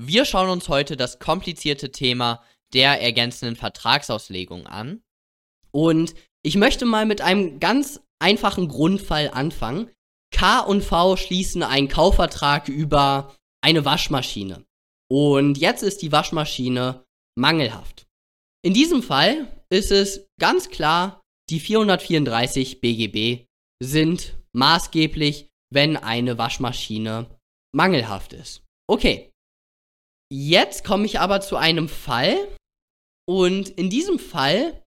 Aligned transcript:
Wir 0.00 0.24
schauen 0.24 0.48
uns 0.48 0.68
heute 0.68 0.96
das 0.96 1.18
komplizierte 1.18 1.90
Thema 1.90 2.44
der 2.72 3.02
ergänzenden 3.02 3.56
Vertragsauslegung 3.56 4.66
an. 4.66 5.02
Und 5.72 6.14
ich 6.42 6.56
möchte 6.56 6.84
mal 6.84 7.04
mit 7.04 7.20
einem 7.20 7.58
ganz 7.58 8.00
einfachen 8.20 8.68
Grundfall 8.68 9.30
anfangen. 9.30 9.90
K 10.32 10.60
und 10.60 10.82
V 10.82 11.16
schließen 11.16 11.64
einen 11.64 11.88
Kaufvertrag 11.88 12.68
über 12.68 13.34
eine 13.60 13.84
Waschmaschine. 13.84 14.64
Und 15.10 15.58
jetzt 15.58 15.82
ist 15.82 16.02
die 16.02 16.12
Waschmaschine 16.12 17.04
mangelhaft. 17.36 18.06
In 18.62 18.74
diesem 18.74 19.02
Fall 19.02 19.48
ist 19.68 19.90
es 19.90 20.28
ganz 20.38 20.68
klar, 20.68 21.22
die 21.50 21.58
434 21.58 22.80
BGB 22.80 23.46
sind 23.82 24.38
maßgeblich, 24.52 25.48
wenn 25.72 25.96
eine 25.96 26.38
Waschmaschine 26.38 27.38
mangelhaft 27.74 28.32
ist. 28.32 28.62
Okay. 28.86 29.32
Jetzt 30.30 30.84
komme 30.84 31.06
ich 31.06 31.20
aber 31.20 31.40
zu 31.40 31.56
einem 31.56 31.88
Fall. 31.88 32.36
Und 33.28 33.68
in 33.68 33.90
diesem 33.90 34.18
Fall, 34.18 34.82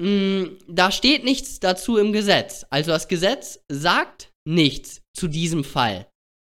mh, 0.00 0.08
mm, 0.08 0.58
da 0.68 0.90
steht 0.90 1.24
nichts 1.24 1.60
dazu 1.60 1.96
im 1.96 2.12
Gesetz. 2.12 2.66
Also 2.70 2.90
das 2.90 3.08
Gesetz 3.08 3.60
sagt 3.70 4.32
nichts 4.46 5.02
zu 5.16 5.28
diesem 5.28 5.64
Fall. 5.64 6.08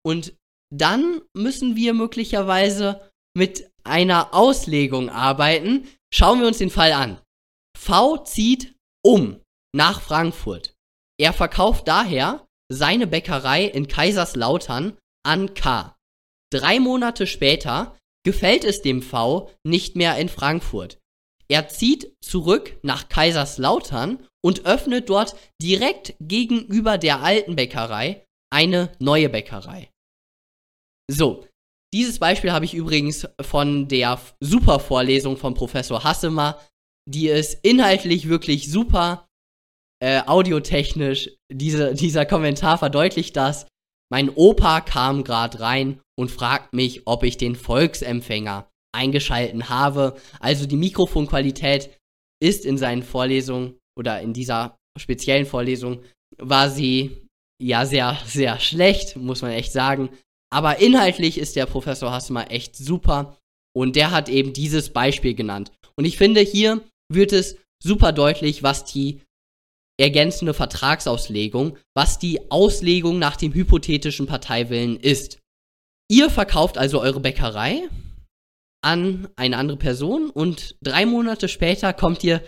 Und 0.04 0.34
dann 0.72 1.22
müssen 1.36 1.76
wir 1.76 1.94
möglicherweise 1.94 3.10
mit 3.36 3.70
einer 3.84 4.34
Auslegung 4.34 5.10
arbeiten. 5.10 5.88
Schauen 6.12 6.40
wir 6.40 6.46
uns 6.46 6.58
den 6.58 6.70
Fall 6.70 6.92
an. 6.92 7.20
V 7.76 8.18
zieht 8.18 8.74
um 9.04 9.40
nach 9.74 10.00
Frankfurt. 10.00 10.74
Er 11.20 11.32
verkauft 11.32 11.88
daher 11.88 12.46
seine 12.72 13.06
Bäckerei 13.06 13.64
in 13.64 13.88
Kaiserslautern 13.88 14.96
an 15.24 15.54
K. 15.54 15.94
Drei 16.52 16.80
Monate 16.80 17.26
später 17.26 17.98
gefällt 18.24 18.64
es 18.64 18.82
dem 18.82 19.02
V 19.02 19.50
nicht 19.64 19.96
mehr 19.96 20.16
in 20.18 20.28
Frankfurt. 20.28 20.98
Er 21.48 21.68
zieht 21.68 22.14
zurück 22.22 22.78
nach 22.82 23.08
Kaiserslautern 23.08 24.26
und 24.42 24.64
öffnet 24.66 25.08
dort 25.08 25.36
direkt 25.60 26.14
gegenüber 26.20 26.98
der 26.98 27.22
alten 27.22 27.56
Bäckerei 27.56 28.24
eine 28.50 28.92
neue 28.98 29.28
Bäckerei. 29.28 29.90
So, 31.10 31.46
dieses 31.92 32.18
Beispiel 32.18 32.52
habe 32.52 32.64
ich 32.64 32.74
übrigens 32.74 33.26
von 33.40 33.88
der 33.88 34.20
Supervorlesung 34.40 35.36
von 35.36 35.54
Professor 35.54 36.02
Hassemer. 36.02 36.60
Die 37.08 37.28
ist 37.28 37.58
inhaltlich 37.62 38.28
wirklich 38.28 38.70
super. 38.70 39.28
Äh, 40.02 40.22
audiotechnisch, 40.26 41.30
diese, 41.52 41.94
dieser 41.94 42.26
Kommentar 42.26 42.78
verdeutlicht 42.78 43.36
das. 43.36 43.66
Mein 44.14 44.30
Opa 44.30 44.80
kam 44.80 45.24
gerade 45.24 45.58
rein 45.58 46.00
und 46.16 46.30
fragt 46.30 46.72
mich, 46.72 47.04
ob 47.04 47.24
ich 47.24 47.36
den 47.36 47.56
Volksempfänger 47.56 48.70
eingeschalten 48.94 49.68
habe. 49.68 50.14
Also 50.38 50.66
die 50.66 50.76
Mikrofonqualität 50.76 51.90
ist 52.40 52.64
in 52.64 52.78
seinen 52.78 53.02
Vorlesungen 53.02 53.74
oder 53.98 54.20
in 54.20 54.32
dieser 54.32 54.76
speziellen 54.96 55.46
Vorlesung 55.46 56.04
war 56.38 56.70
sie 56.70 57.26
ja 57.60 57.86
sehr, 57.86 58.16
sehr 58.24 58.60
schlecht, 58.60 59.16
muss 59.16 59.42
man 59.42 59.50
echt 59.50 59.72
sagen. 59.72 60.10
Aber 60.48 60.78
inhaltlich 60.78 61.36
ist 61.36 61.56
der 61.56 61.66
Professor 61.66 62.12
Hassemer 62.12 62.52
echt 62.52 62.76
super 62.76 63.36
und 63.76 63.96
der 63.96 64.12
hat 64.12 64.28
eben 64.28 64.52
dieses 64.52 64.90
Beispiel 64.90 65.34
genannt. 65.34 65.72
Und 65.96 66.04
ich 66.04 66.18
finde, 66.18 66.40
hier 66.40 66.84
wird 67.12 67.32
es 67.32 67.56
super 67.82 68.12
deutlich, 68.12 68.62
was 68.62 68.84
die 68.84 69.22
ergänzende 69.98 70.54
Vertragsauslegung, 70.54 71.76
was 71.94 72.18
die 72.18 72.50
Auslegung 72.50 73.18
nach 73.18 73.36
dem 73.36 73.52
hypothetischen 73.52 74.26
Parteiwillen 74.26 74.98
ist. 74.98 75.38
Ihr 76.10 76.30
verkauft 76.30 76.78
also 76.78 77.00
eure 77.00 77.20
Bäckerei 77.20 77.88
an 78.82 79.28
eine 79.36 79.56
andere 79.56 79.78
Person 79.78 80.30
und 80.30 80.76
drei 80.82 81.06
Monate 81.06 81.48
später 81.48 81.92
kommt 81.92 82.22
ihr 82.24 82.42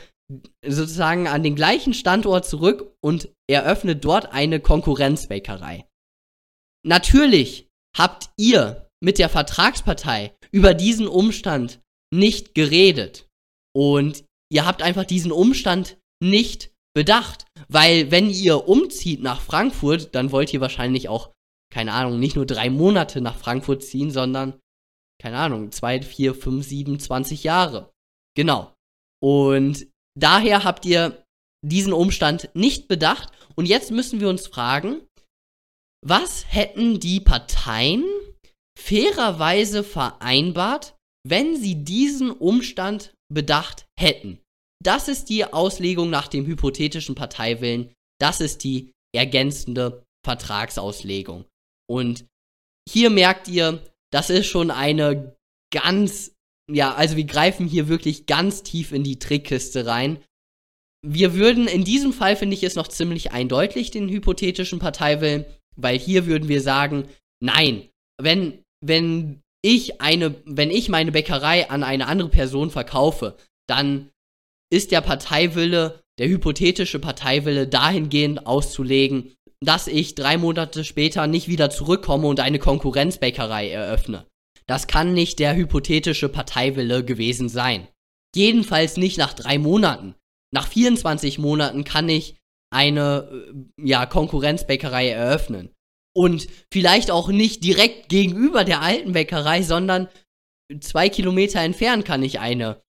sozusagen 0.66 1.28
an 1.28 1.42
den 1.42 1.54
gleichen 1.54 1.94
Standort 1.94 2.46
zurück 2.46 2.96
und 3.00 3.30
eröffnet 3.48 4.04
dort 4.04 4.32
eine 4.32 4.60
Konkurrenzbäckerei. 4.60 5.86
Natürlich 6.84 7.68
habt 7.96 8.30
ihr 8.36 8.90
mit 9.00 9.18
der 9.18 9.28
Vertragspartei 9.28 10.36
über 10.50 10.74
diesen 10.74 11.06
Umstand 11.06 11.80
nicht 12.12 12.54
geredet 12.54 13.28
und 13.74 14.24
ihr 14.50 14.66
habt 14.66 14.82
einfach 14.82 15.04
diesen 15.04 15.32
Umstand 15.32 15.96
nicht 16.20 16.72
bedacht. 16.96 17.44
Weil 17.68 18.10
wenn 18.10 18.30
ihr 18.30 18.66
umzieht 18.66 19.22
nach 19.22 19.40
Frankfurt, 19.40 20.14
dann 20.14 20.32
wollt 20.32 20.52
ihr 20.54 20.60
wahrscheinlich 20.60 21.08
auch, 21.08 21.30
keine 21.72 21.92
Ahnung, 21.92 22.18
nicht 22.18 22.36
nur 22.36 22.46
drei 22.46 22.70
Monate 22.70 23.20
nach 23.20 23.36
Frankfurt 23.36 23.84
ziehen, 23.84 24.10
sondern, 24.10 24.58
keine 25.22 25.36
Ahnung, 25.36 25.72
zwei, 25.72 26.00
vier, 26.00 26.34
fünf, 26.34 26.66
sieben, 26.66 26.98
zwanzig 26.98 27.44
Jahre. 27.44 27.92
Genau. 28.34 28.72
Und 29.22 29.86
daher 30.18 30.64
habt 30.64 30.86
ihr 30.86 31.22
diesen 31.64 31.92
Umstand 31.92 32.50
nicht 32.54 32.88
bedacht. 32.88 33.30
Und 33.56 33.66
jetzt 33.66 33.90
müssen 33.90 34.20
wir 34.20 34.28
uns 34.28 34.46
fragen, 34.46 35.02
was 36.06 36.46
hätten 36.52 37.00
die 37.00 37.20
Parteien 37.20 38.04
fairerweise 38.78 39.82
vereinbart, 39.82 40.96
wenn 41.26 41.56
sie 41.56 41.82
diesen 41.82 42.30
Umstand 42.30 43.12
bedacht 43.32 43.86
hätten? 43.98 44.38
Das 44.82 45.08
ist 45.08 45.28
die 45.28 45.44
Auslegung 45.44 46.10
nach 46.10 46.28
dem 46.28 46.46
hypothetischen 46.46 47.14
Parteiwillen. 47.14 47.92
Das 48.20 48.40
ist 48.40 48.64
die 48.64 48.92
ergänzende 49.14 50.04
Vertragsauslegung. 50.24 51.44
Und 51.88 52.26
hier 52.88 53.10
merkt 53.10 53.48
ihr, 53.48 53.82
das 54.12 54.30
ist 54.30 54.46
schon 54.46 54.70
eine 54.70 55.36
ganz, 55.72 56.34
ja, 56.70 56.94
also 56.94 57.16
wir 57.16 57.24
greifen 57.24 57.66
hier 57.66 57.88
wirklich 57.88 58.26
ganz 58.26 58.62
tief 58.62 58.92
in 58.92 59.04
die 59.04 59.18
Trickkiste 59.18 59.86
rein. 59.86 60.22
Wir 61.04 61.34
würden, 61.34 61.68
in 61.68 61.84
diesem 61.84 62.12
Fall 62.12 62.36
finde 62.36 62.54
ich 62.54 62.62
es 62.62 62.74
noch 62.74 62.88
ziemlich 62.88 63.32
eindeutig, 63.32 63.90
den 63.90 64.08
hypothetischen 64.08 64.78
Parteiwillen, 64.78 65.44
weil 65.76 65.98
hier 65.98 66.26
würden 66.26 66.48
wir 66.48 66.60
sagen, 66.60 67.08
nein, 67.40 67.88
wenn, 68.20 68.62
wenn 68.80 69.42
ich 69.62 70.00
eine, 70.00 70.34
wenn 70.44 70.70
ich 70.70 70.88
meine 70.88 71.12
Bäckerei 71.12 71.70
an 71.70 71.82
eine 71.82 72.06
andere 72.06 72.28
Person 72.28 72.70
verkaufe, 72.70 73.36
dann 73.68 74.10
ist 74.76 74.92
der 74.92 75.00
Parteiwille, 75.00 76.02
der 76.18 76.28
hypothetische 76.28 76.98
Parteiwille 76.98 77.66
dahingehend 77.66 78.46
auszulegen, 78.46 79.34
dass 79.60 79.86
ich 79.86 80.14
drei 80.14 80.36
Monate 80.36 80.84
später 80.84 81.26
nicht 81.26 81.48
wieder 81.48 81.70
zurückkomme 81.70 82.28
und 82.28 82.40
eine 82.40 82.58
Konkurrenzbäckerei 82.58 83.70
eröffne. 83.70 84.26
Das 84.66 84.86
kann 84.86 85.14
nicht 85.14 85.38
der 85.38 85.56
hypothetische 85.56 86.28
Parteiwille 86.28 87.04
gewesen 87.04 87.48
sein. 87.48 87.88
Jedenfalls 88.34 88.98
nicht 88.98 89.16
nach 89.16 89.32
drei 89.32 89.58
Monaten. 89.58 90.14
Nach 90.52 90.68
24 90.68 91.38
Monaten 91.38 91.84
kann 91.84 92.08
ich 92.08 92.36
eine 92.70 93.30
äh, 93.78 93.88
ja, 93.88 94.04
Konkurrenzbäckerei 94.04 95.08
eröffnen. 95.08 95.70
Und 96.14 96.48
vielleicht 96.70 97.10
auch 97.10 97.28
nicht 97.28 97.64
direkt 97.64 98.08
gegenüber 98.10 98.64
der 98.64 98.82
alten 98.82 99.12
Bäckerei, 99.12 99.62
sondern 99.62 100.08
zwei 100.80 101.08
Kilometer 101.08 101.60
entfernt 101.60 102.04
kann 102.04 102.22
ich 102.22 102.40
eine 102.40 102.82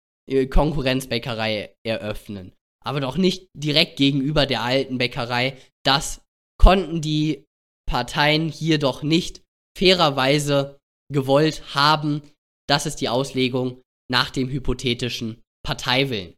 Konkurrenzbäckerei 0.50 1.76
eröffnen. 1.86 2.54
Aber 2.84 3.00
doch 3.00 3.18
nicht 3.18 3.50
direkt 3.56 3.98
gegenüber 3.98 4.46
der 4.46 4.62
alten 4.62 4.98
Bäckerei. 4.98 5.58
Das 5.84 6.22
konnten 6.60 7.02
die 7.02 7.46
Parteien 7.88 8.50
hier 8.50 8.80
doch 8.80 9.04
nicht 9.04 9.44
fairerweise 9.78 10.80
gewollt 11.12 11.76
haben. 11.76 12.22
Das 12.68 12.86
ist 12.86 13.02
die 13.02 13.10
Auslegung 13.10 13.82
nach 14.10 14.30
dem 14.30 14.50
hypothetischen 14.50 15.42
Parteiwillen. 15.64 16.36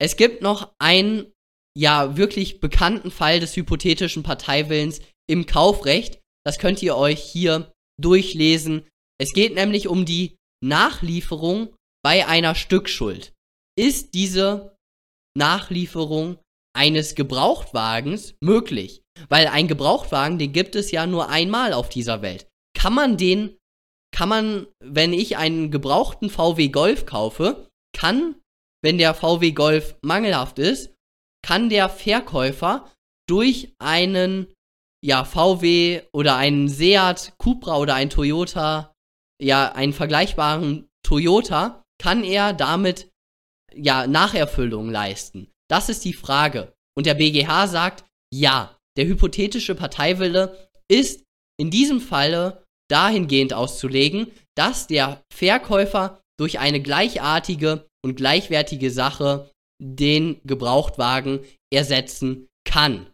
Es 0.00 0.16
gibt 0.16 0.42
noch 0.42 0.74
einen, 0.78 1.32
ja, 1.76 2.16
wirklich 2.16 2.60
bekannten 2.60 3.10
Fall 3.10 3.40
des 3.40 3.56
hypothetischen 3.56 4.22
Parteiwillens 4.22 5.00
im 5.28 5.46
Kaufrecht. 5.46 6.20
Das 6.44 6.58
könnt 6.58 6.82
ihr 6.82 6.96
euch 6.96 7.22
hier 7.22 7.72
durchlesen. 8.00 8.86
Es 9.18 9.32
geht 9.32 9.54
nämlich 9.54 9.88
um 9.88 10.04
die 10.04 10.36
Nachlieferung 10.62 11.74
bei 12.04 12.26
einer 12.26 12.54
Stückschuld. 12.54 13.32
Ist 13.78 14.14
diese 14.14 14.76
Nachlieferung 15.36 16.38
eines 16.76 17.14
Gebrauchtwagens 17.14 18.34
möglich? 18.40 19.02
Weil 19.28 19.46
ein 19.46 19.68
Gebrauchtwagen, 19.68 20.38
den 20.38 20.52
gibt 20.52 20.76
es 20.76 20.90
ja 20.90 21.06
nur 21.06 21.28
einmal 21.28 21.72
auf 21.72 21.88
dieser 21.88 22.22
Welt. 22.22 22.48
Kann 22.76 22.94
man 22.94 23.16
den, 23.16 23.56
kann 24.14 24.28
man, 24.28 24.66
wenn 24.82 25.12
ich 25.12 25.36
einen 25.36 25.70
gebrauchten 25.70 26.30
VW 26.30 26.68
Golf 26.68 27.06
kaufe, 27.06 27.68
kann, 27.96 28.36
wenn 28.82 28.98
der 28.98 29.14
VW 29.14 29.52
Golf 29.52 29.96
mangelhaft 30.02 30.58
ist, 30.58 30.94
kann 31.44 31.68
der 31.68 31.88
Verkäufer 31.88 32.90
durch 33.28 33.74
einen 33.78 34.52
ja, 35.04 35.24
VW 35.24 36.02
oder 36.12 36.36
einen 36.36 36.68
Seat 36.68 37.34
Cupra 37.38 37.76
oder 37.78 37.94
ein 37.94 38.10
Toyota 38.10 38.93
ja 39.44 39.72
einen 39.72 39.92
vergleichbaren 39.92 40.88
Toyota, 41.04 41.82
kann 42.00 42.24
er 42.24 42.52
damit 42.52 43.10
ja 43.74 44.06
Nacherfüllung 44.06 44.90
leisten? 44.90 45.50
Das 45.70 45.88
ist 45.88 46.04
die 46.04 46.12
Frage. 46.12 46.72
Und 46.96 47.06
der 47.06 47.14
BGH 47.14 47.68
sagt, 47.68 48.04
ja, 48.32 48.76
der 48.96 49.06
hypothetische 49.06 49.74
Parteiwille 49.74 50.68
ist 50.90 51.24
in 51.60 51.70
diesem 51.70 52.00
Falle 52.00 52.64
dahingehend 52.90 53.52
auszulegen, 53.52 54.30
dass 54.56 54.86
der 54.86 55.22
Verkäufer 55.32 56.20
durch 56.38 56.58
eine 56.58 56.80
gleichartige 56.80 57.88
und 58.04 58.16
gleichwertige 58.16 58.90
Sache 58.90 59.50
den 59.82 60.40
Gebrauchtwagen 60.44 61.40
ersetzen 61.72 62.48
kann. 62.66 63.10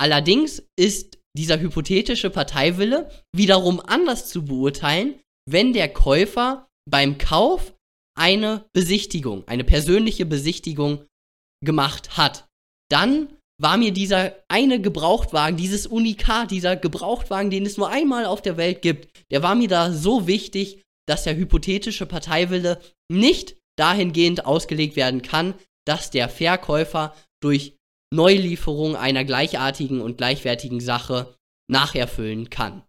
Allerdings 0.00 0.62
ist 0.78 1.18
dieser 1.36 1.60
hypothetische 1.60 2.30
Parteiwille 2.30 3.10
wiederum 3.34 3.80
anders 3.80 4.28
zu 4.28 4.44
beurteilen, 4.44 5.20
wenn 5.50 5.72
der 5.72 5.88
Käufer 5.88 6.68
beim 6.88 7.18
Kauf 7.18 7.74
eine 8.16 8.66
Besichtigung, 8.72 9.46
eine 9.46 9.64
persönliche 9.64 10.26
Besichtigung 10.26 11.04
gemacht 11.64 12.16
hat. 12.16 12.46
Dann 12.90 13.36
war 13.60 13.76
mir 13.76 13.92
dieser 13.92 14.34
eine 14.48 14.80
Gebrauchtwagen, 14.80 15.56
dieses 15.56 15.86
Unikat, 15.86 16.50
dieser 16.50 16.76
Gebrauchtwagen, 16.76 17.50
den 17.50 17.66
es 17.66 17.76
nur 17.76 17.88
einmal 17.88 18.24
auf 18.24 18.42
der 18.42 18.56
Welt 18.56 18.82
gibt, 18.82 19.08
der 19.30 19.42
war 19.42 19.54
mir 19.54 19.68
da 19.68 19.92
so 19.92 20.26
wichtig, 20.26 20.82
dass 21.08 21.24
der 21.24 21.36
hypothetische 21.36 22.06
Parteiwille 22.06 22.80
nicht 23.10 23.56
dahingehend 23.78 24.46
ausgelegt 24.46 24.96
werden 24.96 25.22
kann, 25.22 25.54
dass 25.86 26.10
der 26.10 26.28
Verkäufer 26.28 27.14
durch 27.42 27.76
Neulieferung 28.12 28.96
einer 28.96 29.24
gleichartigen 29.24 30.00
und 30.00 30.18
gleichwertigen 30.18 30.80
Sache 30.80 31.34
nacherfüllen 31.70 32.50
kann. 32.50 32.82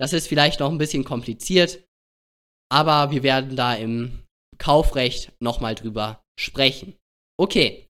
Das 0.00 0.14
ist 0.14 0.28
vielleicht 0.28 0.60
noch 0.60 0.70
ein 0.70 0.78
bisschen 0.78 1.04
kompliziert, 1.04 1.84
aber 2.72 3.10
wir 3.10 3.22
werden 3.22 3.54
da 3.54 3.74
im 3.74 4.24
Kaufrecht 4.56 5.32
nochmal 5.40 5.74
drüber 5.74 6.22
sprechen. 6.38 6.96
Okay. 7.38 7.86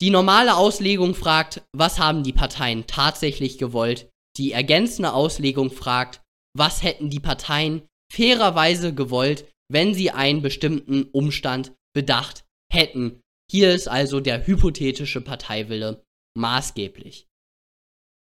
Die 0.00 0.10
normale 0.10 0.56
Auslegung 0.56 1.14
fragt, 1.14 1.62
was 1.76 1.98
haben 1.98 2.22
die 2.22 2.32
Parteien 2.32 2.86
tatsächlich 2.86 3.58
gewollt? 3.58 4.10
Die 4.38 4.52
ergänzende 4.52 5.12
Auslegung 5.12 5.70
fragt, 5.70 6.22
was 6.56 6.82
hätten 6.82 7.10
die 7.10 7.20
Parteien 7.20 7.86
fairerweise 8.12 8.94
gewollt, 8.94 9.46
wenn 9.70 9.94
sie 9.94 10.10
einen 10.10 10.40
bestimmten 10.40 11.04
Umstand 11.04 11.72
bedacht 11.94 12.44
hätten. 12.72 13.20
Hier 13.50 13.74
ist 13.74 13.88
also 13.88 14.20
der 14.20 14.46
hypothetische 14.46 15.20
Parteiwille 15.20 16.02
maßgeblich. 16.36 17.26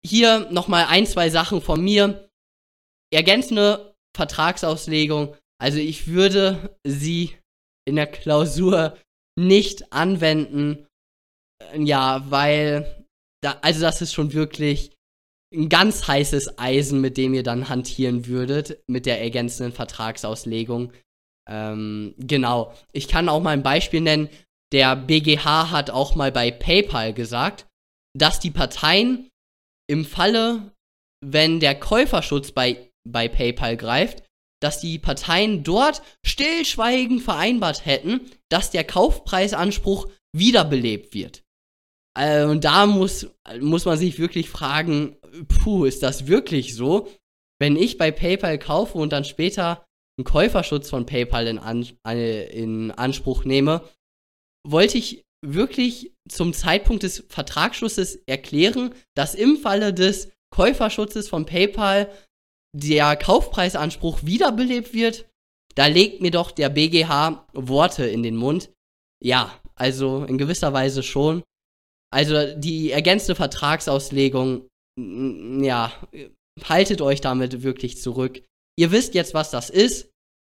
Hier 0.07 0.47
nochmal 0.51 0.85
ein, 0.85 1.05
zwei 1.05 1.29
Sachen 1.29 1.61
von 1.61 1.83
mir. 1.83 2.29
Ergänzende 3.11 3.93
Vertragsauslegung. 4.15 5.35
Also 5.61 5.79
ich 5.79 6.07
würde 6.07 6.77
sie 6.85 7.35
in 7.85 7.97
der 7.97 8.07
Klausur 8.07 8.97
nicht 9.37 9.91
anwenden. 9.91 10.87
Ja, 11.75 12.29
weil 12.29 13.05
da, 13.41 13.57
also 13.61 13.81
das 13.81 14.01
ist 14.01 14.13
schon 14.13 14.33
wirklich 14.33 14.95
ein 15.53 15.69
ganz 15.69 16.07
heißes 16.07 16.57
Eisen, 16.57 17.01
mit 17.01 17.17
dem 17.17 17.33
ihr 17.33 17.43
dann 17.43 17.69
hantieren 17.69 18.27
würdet, 18.27 18.81
mit 18.87 19.05
der 19.05 19.21
ergänzenden 19.21 19.73
Vertragsauslegung. 19.73 20.93
Ähm, 21.49 22.13
genau. 22.17 22.73
Ich 22.93 23.07
kann 23.07 23.29
auch 23.29 23.41
mal 23.41 23.51
ein 23.51 23.63
Beispiel 23.63 24.01
nennen. 24.01 24.29
Der 24.73 24.95
BGH 24.95 25.71
hat 25.71 25.89
auch 25.89 26.15
mal 26.15 26.31
bei 26.31 26.51
PayPal 26.51 27.13
gesagt, 27.13 27.67
dass 28.17 28.39
die 28.39 28.51
Parteien 28.51 29.29
im 29.87 30.05
Falle, 30.05 30.71
wenn 31.25 31.59
der 31.59 31.79
Käuferschutz 31.79 32.51
bei, 32.51 32.91
bei 33.07 33.27
PayPal 33.27 33.77
greift, 33.77 34.23
dass 34.61 34.79
die 34.79 34.99
Parteien 34.99 35.63
dort 35.63 36.01
stillschweigend 36.25 37.21
vereinbart 37.21 37.85
hätten, 37.85 38.31
dass 38.49 38.71
der 38.71 38.83
Kaufpreisanspruch 38.83 40.07
wiederbelebt 40.35 41.13
wird. 41.13 41.43
Äh, 42.17 42.43
und 42.45 42.63
da 42.63 42.85
muss, 42.85 43.27
muss 43.59 43.85
man 43.85 43.97
sich 43.97 44.19
wirklich 44.19 44.49
fragen, 44.49 45.17
puh, 45.47 45.85
ist 45.85 46.03
das 46.03 46.27
wirklich 46.27 46.75
so? 46.75 47.07
Wenn 47.59 47.75
ich 47.75 47.97
bei 47.97 48.11
PayPal 48.11 48.57
kaufe 48.59 48.97
und 48.97 49.11
dann 49.11 49.25
später 49.25 49.85
einen 50.17 50.25
Käuferschutz 50.25 50.89
von 50.89 51.05
PayPal 51.05 51.47
in, 51.47 51.59
An 51.59 51.87
in 52.03 52.91
Anspruch 52.91 53.45
nehme, 53.45 53.87
wollte 54.65 54.97
ich 54.97 55.26
wirklich 55.45 56.13
zum 56.29 56.53
Zeitpunkt 56.53 57.03
des 57.03 57.25
Vertragsschlusses 57.29 58.15
erklären, 58.25 58.93
dass 59.15 59.35
im 59.35 59.57
Falle 59.57 59.93
des 59.93 60.31
Käuferschutzes 60.51 61.29
von 61.29 61.45
PayPal 61.45 62.11
der 62.75 63.15
Kaufpreisanspruch 63.15 64.23
wiederbelebt 64.23 64.93
wird. 64.93 65.29
Da 65.75 65.87
legt 65.87 66.21
mir 66.21 66.31
doch 66.31 66.51
der 66.51 66.69
BGH 66.69 67.47
Worte 67.53 68.05
in 68.05 68.23
den 68.23 68.35
Mund. 68.35 68.71
Ja, 69.23 69.59
also 69.75 70.25
in 70.25 70.37
gewisser 70.37 70.73
Weise 70.73 71.03
schon. 71.03 71.43
Also 72.11 72.55
die 72.55 72.91
ergänzende 72.91 73.35
Vertragsauslegung, 73.35 74.67
ja, 74.97 75.91
haltet 76.63 77.01
euch 77.01 77.21
damit 77.21 77.63
wirklich 77.63 78.01
zurück. 78.01 78.43
Ihr 78.79 78.91
wisst 78.91 79.13
jetzt, 79.13 79.33
was 79.33 79.51
das 79.51 79.69
ist. 79.69 80.09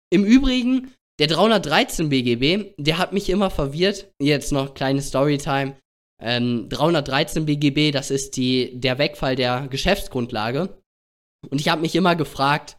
Im 0.10 0.24
Übrigen, 0.24 0.94
der 1.20 1.28
313 1.28 2.10
BGB, 2.10 2.74
der 2.78 2.98
hat 2.98 3.14
mich 3.14 3.30
immer 3.30 3.50
verwirrt. 3.50 4.12
Jetzt 4.22 4.52
noch 4.52 4.74
kleine 4.74 5.02
Storytime. 5.02 5.78
Ähm, 6.20 6.68
313 6.70 7.46
BGB, 7.46 7.92
das 7.92 8.12
ist 8.12 8.38
die, 8.38 8.80
der 8.80 8.98
Wegfall 8.98 9.36
der 9.36 9.68
Geschäftsgrundlage. 9.68 10.82
Und 11.50 11.62
ich 11.62 11.70
habe 11.70 11.82
mich 11.82 11.96
immer 11.96 12.16
gefragt, 12.16 12.78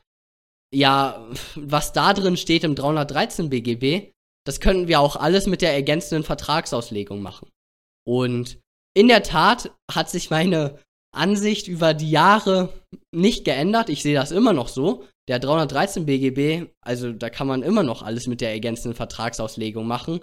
ja, 0.75 1.29
was 1.55 1.93
da 1.93 2.13
drin 2.13 2.37
steht 2.37 2.65
im 2.65 2.75
313 2.75 3.49
BGB, 3.49 4.13
das 4.45 4.61
könnten 4.61 4.89
wir 4.89 5.01
auch 5.01 5.17
alles 5.17 5.47
mit 5.47 5.63
der 5.63 5.73
ergänzenden 5.73 6.25
Vertragsauslegung 6.25 7.23
machen. 7.23 7.49
Und 8.07 8.59
in 8.97 9.09
der 9.09 9.23
Tat 9.23 9.71
hat 9.91 10.11
sich 10.11 10.31
meine 10.31 10.79
Ansicht 11.15 11.69
über 11.69 11.95
die 11.95 12.11
Jahre 12.11 12.73
nicht 13.15 13.45
geändert. 13.45 13.89
Ich 13.89 14.03
sehe 14.03 14.15
das 14.15 14.31
immer 14.31 14.53
noch 14.53 14.69
so. 14.69 15.05
Der 15.29 15.39
313 15.39 16.07
BGB, 16.07 16.71
also 16.81 17.13
da 17.13 17.29
kann 17.29 17.47
man 17.47 17.63
immer 17.63 17.83
noch 17.83 18.03
alles 18.03 18.27
mit 18.27 18.41
der 18.41 18.53
ergänzenden 18.53 18.95
Vertragsauslegung 18.95 19.87
machen. 19.87 20.21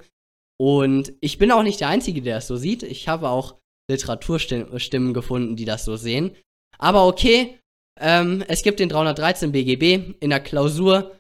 Und 0.59 1.13
ich 1.21 1.37
bin 1.37 1.51
auch 1.51 1.63
nicht 1.63 1.79
der 1.79 1.89
Einzige, 1.89 2.21
der 2.21 2.37
es 2.37 2.47
so 2.47 2.55
sieht. 2.55 2.81
Ich 2.83 3.07
habe 3.07 3.29
auch 3.29 3.55
Literaturstimmen 3.89 5.13
gefunden, 5.13 5.55
die 5.55 5.65
das 5.65 5.85
so 5.85 5.95
sehen. 5.95 6.35
Aber 6.77 7.07
okay, 7.07 7.59
ähm, 7.99 8.43
es 8.47 8.63
gibt 8.63 8.79
den 8.79 8.89
313 8.89 9.51
BGB. 9.51 10.15
In 10.19 10.29
der 10.29 10.39
Klausur 10.39 11.19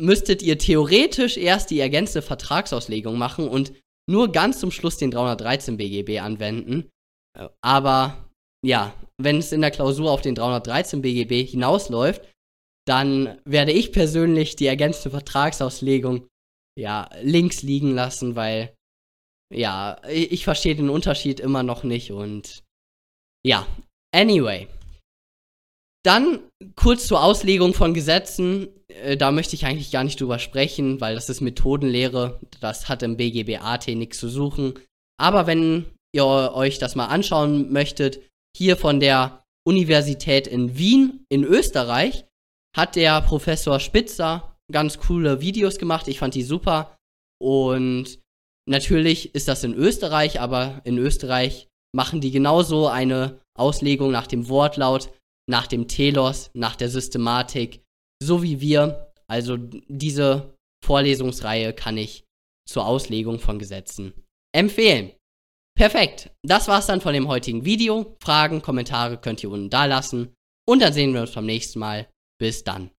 müsstet 0.00 0.42
ihr 0.42 0.58
theoretisch 0.58 1.36
erst 1.36 1.70
die 1.70 1.80
ergänzende 1.80 2.22
Vertragsauslegung 2.22 3.18
machen 3.18 3.48
und 3.48 3.72
nur 4.08 4.32
ganz 4.32 4.58
zum 4.58 4.70
Schluss 4.70 4.96
den 4.96 5.10
313 5.10 5.76
BGB 5.76 6.20
anwenden. 6.20 6.90
Äh, 7.38 7.48
aber 7.60 8.31
ja, 8.64 8.94
wenn 9.20 9.38
es 9.38 9.52
in 9.52 9.60
der 9.60 9.70
Klausur 9.70 10.10
auf 10.10 10.22
den 10.22 10.34
313 10.34 11.02
BGB 11.02 11.44
hinausläuft, 11.48 12.22
dann 12.86 13.38
werde 13.44 13.72
ich 13.72 13.92
persönlich 13.92 14.56
die 14.56 14.66
ergänzte 14.66 15.10
Vertragsauslegung 15.10 16.28
ja 16.78 17.08
links 17.22 17.62
liegen 17.62 17.94
lassen, 17.94 18.34
weil 18.34 18.74
ja, 19.52 20.00
ich, 20.08 20.32
ich 20.32 20.44
verstehe 20.44 20.74
den 20.74 20.88
Unterschied 20.88 21.38
immer 21.38 21.62
noch 21.62 21.84
nicht 21.84 22.10
und 22.10 22.62
ja, 23.44 23.66
anyway. 24.14 24.68
Dann 26.04 26.40
kurz 26.74 27.06
zur 27.06 27.22
Auslegung 27.22 27.74
von 27.74 27.94
Gesetzen. 27.94 28.68
Äh, 28.88 29.16
da 29.16 29.30
möchte 29.30 29.54
ich 29.54 29.66
eigentlich 29.66 29.92
gar 29.92 30.02
nicht 30.02 30.20
drüber 30.20 30.38
sprechen, 30.38 31.00
weil 31.00 31.14
das 31.14 31.28
ist 31.28 31.40
Methodenlehre. 31.40 32.40
Das 32.60 32.88
hat 32.88 33.02
im 33.02 33.16
BGBAT 33.16 33.88
nichts 33.88 34.18
zu 34.18 34.28
suchen. 34.28 34.74
Aber 35.20 35.46
wenn 35.46 35.86
ihr 36.12 36.24
euch 36.24 36.78
das 36.78 36.96
mal 36.96 37.06
anschauen 37.06 37.72
möchtet, 37.72 38.20
hier 38.56 38.76
von 38.76 39.00
der 39.00 39.44
Universität 39.66 40.46
in 40.46 40.76
Wien 40.76 41.24
in 41.28 41.44
Österreich 41.44 42.26
hat 42.76 42.96
der 42.96 43.20
Professor 43.22 43.80
Spitzer 43.80 44.56
ganz 44.70 44.98
coole 44.98 45.40
Videos 45.40 45.78
gemacht. 45.78 46.08
Ich 46.08 46.18
fand 46.18 46.34
die 46.34 46.42
super. 46.42 46.96
Und 47.40 48.18
natürlich 48.68 49.34
ist 49.34 49.48
das 49.48 49.64
in 49.64 49.74
Österreich, 49.74 50.40
aber 50.40 50.80
in 50.84 50.98
Österreich 50.98 51.68
machen 51.94 52.20
die 52.20 52.30
genauso 52.30 52.88
eine 52.88 53.40
Auslegung 53.56 54.10
nach 54.10 54.26
dem 54.26 54.48
Wortlaut, 54.48 55.10
nach 55.48 55.66
dem 55.66 55.88
Telos, 55.88 56.50
nach 56.54 56.76
der 56.76 56.88
Systematik, 56.88 57.82
so 58.22 58.42
wie 58.42 58.60
wir. 58.60 59.12
Also 59.28 59.56
diese 59.56 60.56
Vorlesungsreihe 60.84 61.72
kann 61.72 61.96
ich 61.96 62.24
zur 62.68 62.86
Auslegung 62.86 63.38
von 63.38 63.58
Gesetzen 63.58 64.14
empfehlen. 64.54 65.12
Perfekt. 65.82 66.30
Das 66.44 66.68
war's 66.68 66.86
dann 66.86 67.00
von 67.00 67.12
dem 67.12 67.26
heutigen 67.26 67.64
Video. 67.64 68.16
Fragen, 68.22 68.62
Kommentare 68.62 69.18
könnt 69.18 69.42
ihr 69.42 69.50
unten 69.50 69.68
da 69.68 69.86
lassen. 69.86 70.32
Und 70.64 70.80
dann 70.80 70.92
sehen 70.92 71.12
wir 71.12 71.22
uns 71.22 71.32
beim 71.32 71.44
nächsten 71.44 71.80
Mal. 71.80 72.08
Bis 72.38 72.62
dann. 72.62 72.92